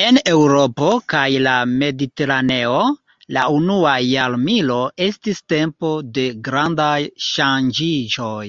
En 0.00 0.16
Eŭropo 0.30 0.88
kaj 1.12 1.22
la 1.44 1.52
Mediteraneo, 1.82 2.82
la 3.36 3.44
unua 3.60 3.94
jarmilo 4.08 4.78
estis 5.06 5.40
tempo 5.54 5.94
de 6.20 6.26
grandaj 6.50 6.92
ŝanĝiĝoj. 7.30 8.46